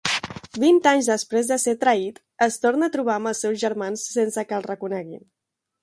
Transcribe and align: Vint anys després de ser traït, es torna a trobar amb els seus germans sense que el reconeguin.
Vint 0.61 0.79
anys 0.91 1.09
després 1.11 1.51
de 1.51 1.57
ser 1.63 1.75
traït, 1.85 2.17
es 2.47 2.59
torna 2.65 2.91
a 2.91 2.95
trobar 2.99 3.19
amb 3.21 3.33
els 3.33 3.43
seus 3.47 3.61
germans 3.67 4.09
sense 4.19 4.49
que 4.51 4.59
el 4.63 4.71
reconeguin. 4.73 5.27